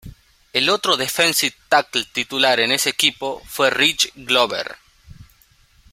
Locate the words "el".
0.51-0.71